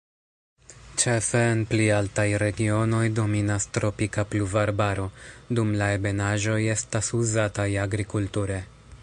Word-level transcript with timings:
Ĉefe 1.01 1.41
en 1.49 1.59
pli 1.73 1.83
altaj 1.97 2.25
regionoj 2.43 3.03
dominas 3.19 3.69
tropika 3.77 4.25
pluvarbaro, 4.33 5.07
dum 5.61 5.77
la 5.83 5.93
ebenaĵoj 5.99 6.59
estas 6.79 7.13
uzataj 7.23 7.69
agrikulture. 7.89 8.61